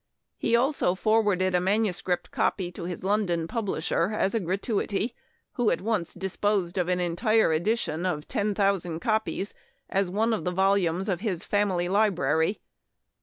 He 0.35 0.55
also 0.55 0.95
forwarded 0.95 1.53
a 1.53 1.61
manuscript 1.61 2.31
copy 2.31 2.71
to 2.71 2.85
his 2.85 3.03
London 3.03 3.47
publisher 3.47 4.13
as 4.17 4.33
a 4.33 4.39
gratuity, 4.39 5.13
who 5.53 5.69
at 5.69 5.79
once 5.79 6.15
disposed 6.15 6.79
of 6.79 6.89
an 6.89 6.99
entire 6.99 7.51
edition 7.53 8.03
often 8.07 8.55
thousand 8.55 8.99
copies 9.01 9.53
as 9.91 10.09
one 10.09 10.33
of 10.33 10.43
the 10.43 10.49
volumes 10.49 11.07
of 11.07 11.19
his 11.19 11.43
Family 11.43 11.87
Li 11.87 12.09
brary. 12.09 12.57